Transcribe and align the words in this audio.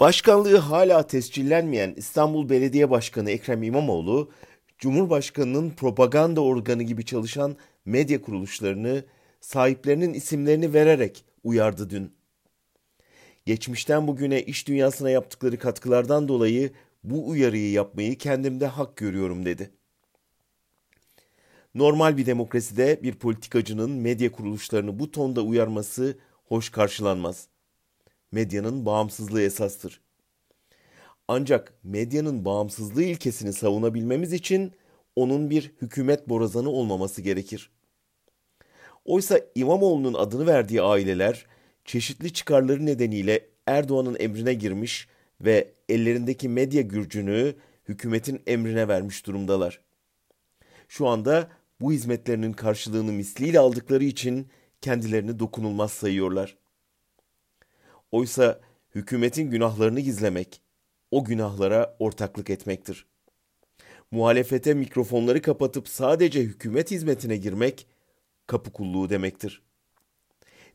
Başkanlığı 0.00 0.56
hala 0.56 1.06
tescillenmeyen 1.06 1.94
İstanbul 1.96 2.48
Belediye 2.48 2.90
Başkanı 2.90 3.30
Ekrem 3.30 3.62
İmamoğlu, 3.62 4.30
Cumhurbaşkanı'nın 4.78 5.70
propaganda 5.70 6.40
organı 6.40 6.82
gibi 6.82 7.04
çalışan 7.04 7.56
medya 7.84 8.22
kuruluşlarını 8.22 9.04
sahiplerinin 9.40 10.14
isimlerini 10.14 10.74
vererek 10.74 11.24
uyardı 11.44 11.90
dün. 11.90 12.12
Geçmişten 13.46 14.06
bugüne 14.06 14.42
iş 14.42 14.68
dünyasına 14.68 15.10
yaptıkları 15.10 15.58
katkılardan 15.58 16.28
dolayı 16.28 16.72
bu 17.04 17.28
uyarıyı 17.28 17.70
yapmayı 17.70 18.18
kendimde 18.18 18.66
hak 18.66 18.96
görüyorum 18.96 19.44
dedi. 19.44 19.70
Normal 21.74 22.16
bir 22.16 22.26
demokraside 22.26 23.02
bir 23.02 23.14
politikacının 23.14 23.90
medya 23.90 24.32
kuruluşlarını 24.32 24.98
bu 24.98 25.10
tonda 25.10 25.42
uyarması 25.42 26.18
hoş 26.44 26.70
karşılanmaz. 26.70 27.53
Medyanın 28.34 28.86
bağımsızlığı 28.86 29.42
esastır. 29.42 30.00
Ancak 31.28 31.72
medyanın 31.84 32.44
bağımsızlığı 32.44 33.02
ilkesini 33.02 33.52
savunabilmemiz 33.52 34.32
için 34.32 34.72
onun 35.16 35.50
bir 35.50 35.72
hükümet 35.82 36.28
borazanı 36.28 36.70
olmaması 36.70 37.22
gerekir. 37.22 37.70
Oysa 39.04 39.40
İmamoğlu'nun 39.54 40.14
adını 40.14 40.46
verdiği 40.46 40.82
aileler 40.82 41.46
çeşitli 41.84 42.32
çıkarları 42.32 42.86
nedeniyle 42.86 43.46
Erdoğan'ın 43.66 44.16
emrine 44.20 44.54
girmiş 44.54 45.08
ve 45.40 45.72
ellerindeki 45.88 46.48
medya 46.48 46.82
gürcünü 46.82 47.54
hükümetin 47.88 48.42
emrine 48.46 48.88
vermiş 48.88 49.26
durumdalar. 49.26 49.80
Şu 50.88 51.06
anda 51.06 51.48
bu 51.80 51.92
hizmetlerinin 51.92 52.52
karşılığını 52.52 53.12
misliyle 53.12 53.58
aldıkları 53.58 54.04
için 54.04 54.46
kendilerini 54.80 55.38
dokunulmaz 55.38 55.92
sayıyorlar. 55.92 56.63
Oysa 58.14 58.60
hükümetin 58.94 59.50
günahlarını 59.50 60.00
gizlemek, 60.00 60.60
o 61.10 61.24
günahlara 61.24 61.96
ortaklık 61.98 62.50
etmektir. 62.50 63.06
Muhalefete 64.10 64.74
mikrofonları 64.74 65.42
kapatıp 65.42 65.88
sadece 65.88 66.40
hükümet 66.40 66.90
hizmetine 66.90 67.36
girmek, 67.36 67.86
kapı 68.46 68.72
kulluğu 68.72 69.10
demektir. 69.10 69.62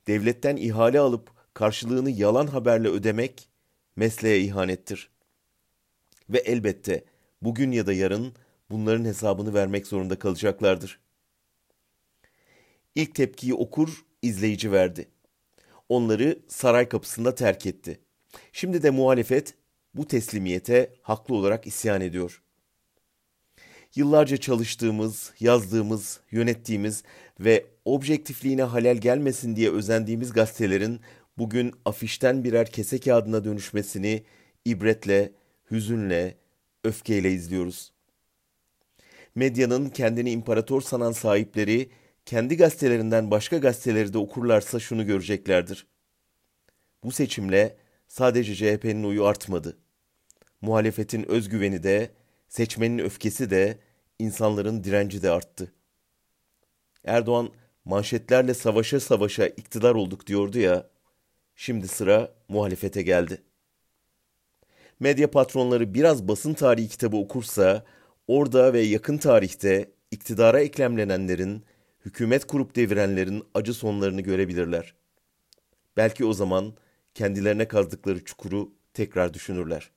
Devletten 0.08 0.56
ihale 0.56 1.00
alıp 1.00 1.32
karşılığını 1.54 2.10
yalan 2.10 2.48
haberle 2.48 2.88
ödemek, 2.88 3.50
mesleğe 3.96 4.40
ihanettir. 4.40 5.10
Ve 6.30 6.38
elbette 6.38 7.04
bugün 7.42 7.72
ya 7.72 7.88
da 7.88 7.94
yarın 7.94 8.34
bunların 8.70 9.06
hesabını 9.06 9.54
vermek 9.54 9.88
zorunda 9.88 10.20
kalacaklardır. 10.20 11.00
İlk 12.96 13.16
tepkiyi 13.16 13.54
okur, 13.54 14.06
izleyici 14.22 14.72
verdi. 14.72 15.10
Onları 15.90 16.40
saray 16.48 16.90
kapısında 16.90 17.36
terk 17.36 17.66
etti. 17.66 18.00
Şimdi 18.54 18.84
de 18.84 18.90
muhalefet 18.90 19.54
bu 19.94 20.08
teslimiyete 20.08 20.94
haklı 21.02 21.36
olarak 21.36 21.68
isyan 21.68 22.02
ediyor. 22.02 22.42
Yıllarca 23.96 24.38
çalıştığımız, 24.38 25.34
yazdığımız, 25.40 26.20
yönettiğimiz 26.32 27.04
ve 27.40 27.66
objektifliğine 27.86 28.64
halel 28.64 28.98
gelmesin 28.98 29.56
diye 29.56 29.72
özendiğimiz 29.72 30.34
gazetelerin 30.34 31.00
bugün 31.38 31.74
afişten 31.86 32.44
birer 32.44 32.72
kese 32.72 33.00
kağıdına 33.00 33.44
dönüşmesini 33.46 34.24
ibretle, 34.66 35.32
hüzünle, 35.72 36.38
öfkeyle 36.84 37.32
izliyoruz. 37.32 37.92
Medyanın 39.36 39.90
kendini 39.90 40.32
imparator 40.32 40.82
sanan 40.82 41.12
sahipleri 41.12 41.90
kendi 42.30 42.58
gazetelerinden 42.58 43.32
başka 43.32 43.58
gazeteleri 43.58 44.14
de 44.14 44.18
okurlarsa 44.18 44.80
şunu 44.80 45.06
göreceklerdir. 45.06 45.88
Bu 47.04 47.12
seçimle 47.12 47.78
sadece 48.08 48.56
CHP'nin 48.56 49.04
oyu 49.04 49.26
artmadı. 49.26 49.78
Muhalefetin 50.62 51.30
özgüveni 51.30 51.84
de, 51.84 52.12
seçmenin 52.50 53.00
öfkesi 53.00 53.50
de, 53.50 53.78
insanların 54.20 54.84
direnci 54.84 55.22
de 55.22 55.32
arttı. 55.32 55.74
Erdoğan 57.04 57.50
manşetlerle 57.86 58.54
savaşa 58.54 59.00
savaşa 59.00 59.48
iktidar 59.48 59.96
olduk 59.96 60.28
diyordu 60.28 60.60
ya, 60.60 60.90
şimdi 61.56 61.88
sıra 61.88 62.34
muhalefete 62.48 63.02
geldi. 63.02 63.42
Medya 65.00 65.32
patronları 65.32 65.94
biraz 65.94 66.28
basın 66.28 66.54
tarihi 66.54 66.90
kitabı 66.90 67.18
okursa, 67.18 67.86
orada 68.28 68.74
ve 68.74 68.82
yakın 68.82 69.18
tarihte 69.18 69.92
iktidara 70.12 70.60
eklemlenenlerin, 70.60 71.64
hükümet 72.06 72.48
kurup 72.48 72.76
devirenlerin 72.76 73.44
acı 73.54 73.74
sonlarını 73.74 74.22
görebilirler. 74.22 74.96
Belki 75.98 76.26
o 76.26 76.34
zaman 76.34 76.74
kendilerine 77.14 77.68
kazdıkları 77.68 78.26
çukuru 78.26 78.74
tekrar 78.94 79.34
düşünürler. 79.34 79.92